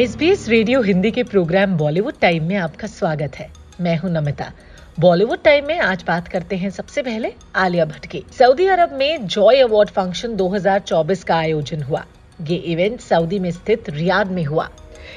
[0.00, 3.48] इस बीस रेडियो हिंदी के प्रोग्राम बॉलीवुड टाइम में आपका स्वागत है।
[3.80, 4.44] मैं हूँ नमिता।
[5.00, 9.26] बॉलीवुड टाइम में आज बात करते हैं सबसे पहले आलिया भट्ट की। सऊदी अरब में
[9.26, 12.04] जॉय अवार्ड फ़ंक्शन 2024 का आयोजन हुआ।
[12.40, 14.68] ये इवेंट सऊदी में स्थित रियाद में हुआ।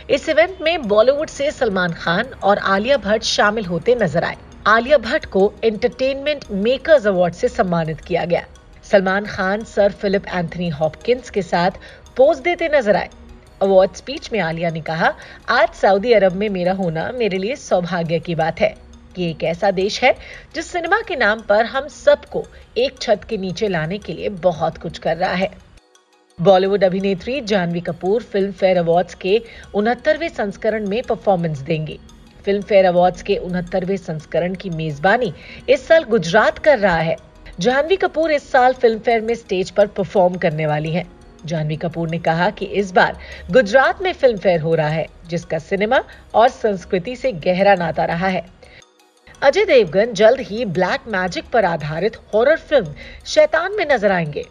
[0.09, 4.37] इस इवेंट में बॉलीवुड से सलमान खान और आलिया भट्ट शामिल होते नज़र आए।
[4.67, 8.45] आलिया भट्ट को एंटरटेनमेंट मेकर्स अवार्ड से सम्मानित किया गया।
[8.91, 11.71] Salman Khan, sir Philip Anthony Hopkins के साथ
[12.17, 13.09] पोज देते नज़र आए।
[13.63, 15.13] अवार्ड स्पीच में आलिया ने कहा,
[15.49, 18.73] आज सऊदी अरब में मेरा होना मेरे लिए सौभाग्य की बात है।
[19.17, 20.15] ये एक ऐसा देश है,
[20.55, 22.43] जिस सिनेमा के नाम पर हम सबको
[22.77, 25.49] एक छत के नीचे लाने के लिए बहुत कुछ कर रहा है।
[26.39, 29.41] बॉलीवुड अभिनेत्री Janhvi Kapoor Filmfare awards के
[29.75, 31.99] उनहत्तरवें संस्करण में परफॉर्मेंस देंगी।
[32.45, 35.33] फ़िल्म फेयर अवार्ड्स के उनहत्तरवें संस्करण की मेजबानी
[35.69, 37.15] इस साल गुजरात कर रहा है।
[37.59, 41.09] जानवी कपूर इस साल फ़िल्म फेयर में स्टेज पर परफॉर्म करने वाली हैं।
[41.45, 43.17] जानवी कपूर ने कहा कि इस बार
[43.51, 48.27] गुजरात में फ़िल्म फेयर हो रहा है, जिसका सिनेमा और संस्कृति से गहरा नाता रहा
[48.27, 48.45] है।
[49.41, 52.93] अजय देवगन जल्द ही ब्लैक मैजिक पर आधारित हॉरर फ़िल्म
[53.25, 54.45] शैतान में नज़र आएँगे।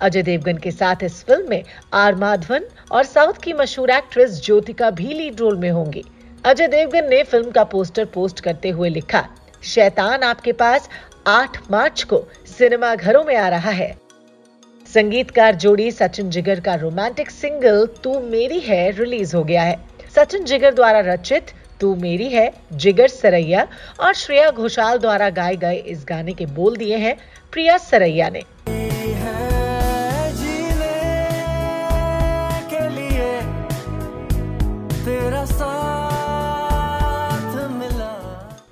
[0.00, 1.62] अजय देवगन के साथ इस फ़िल्म में
[1.94, 6.04] आर माधवन और साउथ की मशहूर एक्ट्रेस ज्योतिका भी लीड रोल में होंगी।
[6.44, 9.26] अजय देवगन ने फ़िल्म का पोस्टर पोस्ट करते हुए लिखा,
[9.64, 10.88] शैतान आपके पास
[11.26, 13.94] 8 मार्च को सिनेमा घरों में आ रहा है।
[14.86, 19.76] संगीतकार जोड़ी सचिन जिगर का रोमांटिक सिंगल तू मेरी है रिलीज़ हो गया है।
[20.16, 23.66] सचिन जिगर द्वारा रचित तू मेरी है, जिगर सरैया
[24.00, 27.16] और श्रेया घोषाल द्वारा गाए गए इस गाने के बोल दिए हैं
[27.52, 28.42] प्रिया सरैया ने।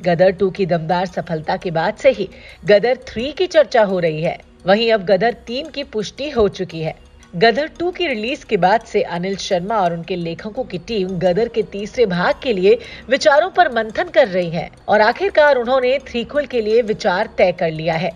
[0.03, 2.29] गदर टू की दमदार सफलता के बाद से ही
[2.65, 6.81] गदर थ्री की चर्चा हो रही है। वहीं अब गदर तीन की पुष्टि हो चुकी
[6.81, 6.95] है।
[7.35, 11.49] गदर टू की रिलीज़ के बाद से अनिल शर्मा और उनके लेखकों की टीम गदर
[11.49, 12.79] के तीसरे भाग के लिए
[13.09, 17.71] विचारों पर मंथन कर रही है और आखिरकार उन्होंने थ्रीक्वल के लिए विचार तय कर
[17.71, 18.11] लिया है।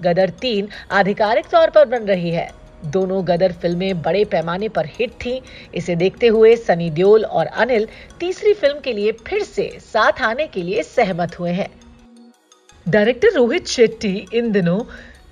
[0.00, 2.48] गदर तीन आधिकारिक तौर पर बन रही है।
[2.84, 5.40] दोनों गदर फ़िल्में बड़े पैमाने पर हिट थीं।
[5.74, 7.86] इसे देखते हुए सनी देओल और अनिल
[8.20, 11.68] तीसरी फ़िल्म के लिए फिर से साथ आने के लिए सहमत हुए हैं।
[12.86, 14.80] डायरेक्टर रोहित शेट्टी इन दिनों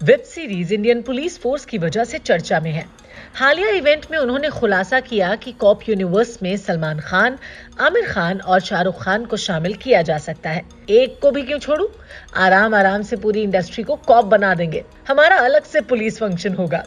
[0.03, 2.87] web series Indian police force की वजह से चर्चा में है।
[3.35, 7.39] हालिया इवेंट में उन्होंने खुलासा किया कि कॉप यूनिवर्स में सलमान खान,
[7.81, 11.59] आमिर खान और शाहरुख खान को शामिल किया जा सकता है। एक को भी क्यों
[11.59, 11.89] छोड़ू?
[12.37, 16.85] आराम आराम से पूरी इंडस्ट्री को कॉप बना देंगे। हमारा अलग से पुलिस फ़ंक्शन होगा।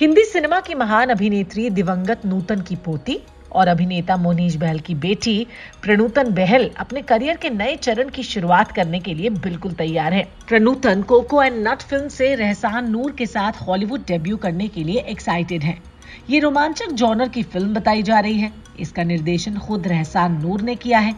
[0.00, 3.20] हिंदी सिनेमा की महान अभिनेत्री दिवंगत नूतन की पोती
[3.54, 5.46] और अभिनेता मोनीश बहल की बेटी
[5.82, 10.22] प्रणूतन बहल अपने करियर के नए चरण की शुरुआत करने के लिए बिल्कुल तैयार है।
[10.48, 15.00] Pranutan coco and nut film से रहसान नूर के साथ हॉलीवुड डेब्यू करने के लिए
[15.08, 15.82] एक्साइटेड हैं।
[16.30, 20.74] ये रोमांचक जॉनर की फ़िल्म बताई जा रही है। इसका निर्देशन खुद रहसान नूर ने
[20.74, 21.14] किया है।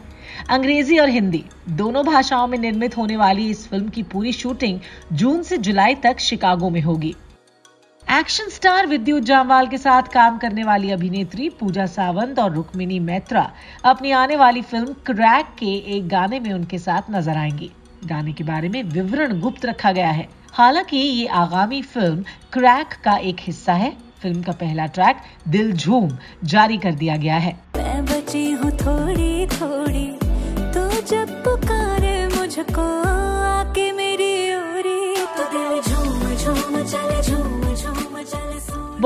[0.51, 4.81] अंग्रेज़ी और हिंदी दोनों भाषाओं में निर्मित होने वाली इस फ़िल्म की पूरी शूटिंग
[5.13, 7.15] जून से जुलाई तक शिकागो में होगी।
[8.17, 13.43] एक्शन स्टार विद्युत जामवाल के साथ काम करने वाली अभिनेत्री पूजा सावंत और रुक्मिनी मैत्रा
[13.85, 17.71] अपनी आने वाली फ़िल्म क्रैक के एक गाने में उनके साथ नज़र आएँगी।
[18.05, 23.17] गाने के बारे में विवरण गुप्त रखा गया है। हालाँकि ये आगामी फ़िल्म क्रैक का
[23.23, 23.91] एक हिस्सा है।
[24.23, 25.17] फ़िल्म का पहला ट्रैक,
[25.49, 30.07] दिल झूम, जारी कर दिया गया है। मैं बची हूँ थोड़ी थोड़ी
[30.75, 33.06] तो जब पुकारे मुझको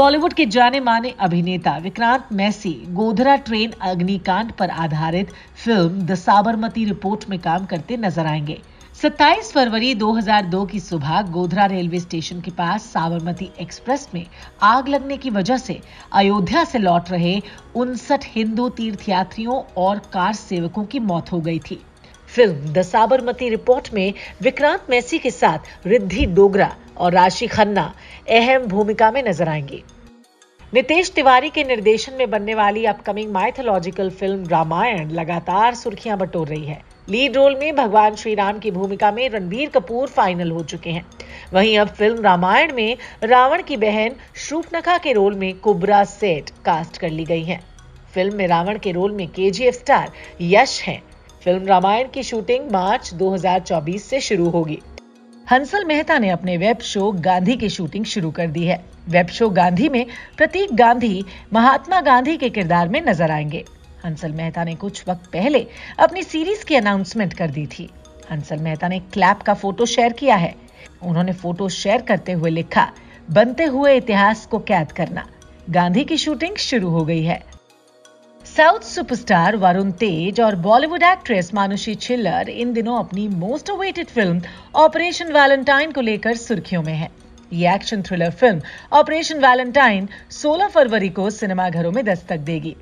[0.01, 5.33] बॉलीवुड के जाने माने अभिनेता विक्रांत मैसी गोधरा ट्रेन अग्निकांड पर आधारित
[5.65, 8.57] फ़िल्म द साबरमती रिपोर्ट में काम करते नज़र आएँगे।
[8.97, 14.25] 27 फरवरी 2002 की सुबह गोधरा रेलवे स्टेशन के पास साबरमती एक्सप्रेस में
[14.63, 15.81] आग लगने की वजह से
[16.13, 17.39] अयोध्या से लौट रहे
[17.77, 21.83] उनसठ हिंदू तीर्थयात्रियों और कार सेवकों की मौत हो गई थी।
[22.29, 24.13] फ़िल्म द साबरमती रिपोर्ट में
[24.43, 27.93] विक्रांत मैसी के साथ रिद्धि डोगरा और राशि खन्ना
[28.31, 29.83] अहम भूमिका में नज़र आएँगी।
[30.73, 36.65] नितेश तिवारी के निर्देशन में बनने वाली अपकमिंग माइथोलॉजिकल फ़िल्म रामायण लगातार सुर्खियाँ बटोर रही
[36.65, 40.91] है। लीड रोल में भगवान श्री राम की भूमिका में रणबीर कपूर फाइनल हो चुके
[40.91, 41.05] हैं।
[41.53, 44.15] वहीं अब फ़िल्म रामायण में रावण की बहन
[44.49, 47.61] शूपनखा के रोल में कुबरा सेठ कास्ट कर ली गई है।
[48.15, 51.03] फ़िल्म में रावण के रोल में केजीएफ स्टार यश हैं।
[51.45, 54.81] फ़िल्म रामायण की शूटिंग मार्च 2024 से शुरू होगी।
[55.51, 59.49] हंसल मेहता ने अपने वेब शो गांधी की शूटिंग शुरू कर दी है। वेब शो
[59.51, 60.07] गांधी में
[60.37, 63.65] प्रतीक गांधी, महात्मा गांधी के किरदार में नज़र आएँगे।
[64.05, 65.67] हंसल मेहता ने कुछ वक्त पहले
[65.99, 67.91] अपनी सीरीज़ की अनाउंसमेंट कर दी थी।
[68.31, 70.55] हंसल मेहता ने क्लैप का फ़ोटो शेयर किया है।
[71.03, 72.93] उन्होंने फ़ोटो शेयर करते हुए लिखा,
[73.31, 75.27] बनते हुए इतिहास को कैद करना।
[75.71, 77.43] गांधी की शूटिंग शुरू हो गई है।
[78.51, 84.41] साउथ सुपरस्टार वरुण तेज और बॉलीवुड एक्ट्रेस मानुषी छिल्लर इन दिनों अपनी most awaited film
[84.77, 87.09] operation Valentine को लेकर सुर्खियों में है।
[87.53, 88.61] ये action thriller film
[88.93, 92.77] operation Valentine 16 फरवरी को सिनेमाघरों में दस्तक देगी।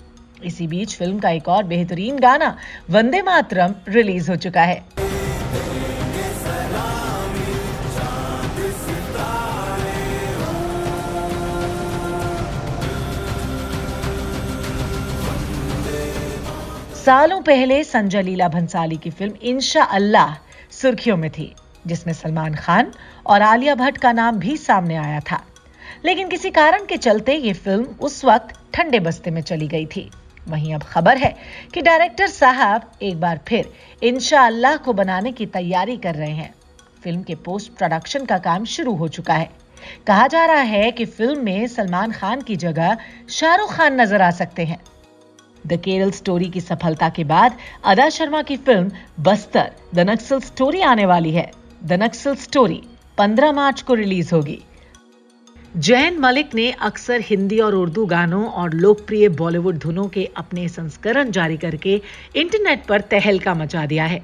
[0.45, 2.57] इसी बीच फ़िल्म का एक और बेहतरीन गाना
[2.91, 4.98] वंदे मातरम रिलीज़ हो चुका है।
[17.09, 20.35] सालों पहले संजय लीला भंसाली की फ़िल्म इंशा अल्लाह
[20.71, 21.55] सुर्खियों में थी,
[21.87, 22.91] जिसमें सलमान खान
[23.27, 25.41] और आलिया भट्ट का नाम भी सामने आया था।
[26.05, 30.09] लेकिन किसी कारण के चलते ये फ़िल्म उस वक्त ठंडे बस्ते में चली गई थी।
[30.49, 31.35] वहीं अब खबर है
[31.75, 33.73] कि डायरेक्टर साहब एक बार फिर
[34.03, 36.53] इंशा अल्लाह को बनाने की तैयारी कर रहे हैं।
[37.05, 39.51] फ़िल्म के पोस्ट प्रोडक्शन का काम शुरू हो चुका है।
[40.07, 42.97] कहा जा रहा है कि फ़िल्म में सलमान खान की जगह
[43.31, 44.81] शाहरुख खान नज़र आ सकते हैं।
[45.67, 48.91] द केरल स्टोरी की सफलता के बाद अदा शर्मा की film
[49.23, 51.51] Bastar the Naxal story आने वाली है।
[51.85, 52.83] द नक्सल स्टोरी
[53.19, 54.59] 15 मार्च को रिलीज़ होगी।
[55.77, 61.31] जैन मलिक ने अक्सर हिंदी और उर्दू गानों और लोकप्रिय बॉलीवुड धुनों के अपने संस्करण
[61.31, 62.01] जारी करके
[62.37, 64.23] इंटरनेट पर तहलका मचा दिया है।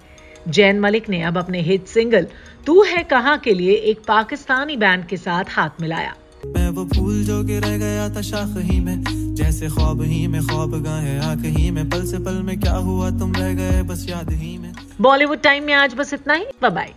[0.48, 2.26] जैन मलिक ने अब अपने हिट सिंगल
[2.66, 6.14] तू है कहाँ के लिए एक पाकिस्तानी बैंड के साथ हाथ मिलाया।
[6.46, 9.05] मैं वो फूल जो कि रह गया था शाख ही में।
[9.35, 13.11] जैसे ख्वाब ही में ख्वाब गाहे आँख ही में। पल से पल में क्या हुआ,
[13.11, 16.94] तुम रह गए बस याद ही में। बॉलीवुड टाइम में आज बस इतना ही। बाय